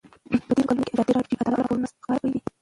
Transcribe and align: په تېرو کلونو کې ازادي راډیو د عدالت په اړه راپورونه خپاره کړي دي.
په 0.45 0.51
تېرو 0.55 0.67
کلونو 0.67 0.83
کې 0.87 0.91
ازادي 0.99 1.11
راډیو 1.15 1.35
د 1.35 1.37
عدالت 1.37 1.37
په 1.39 1.43
اړه 1.49 1.57
راپورونه 1.59 1.87
خپاره 2.01 2.19
کړي 2.21 2.29
دي. 2.33 2.41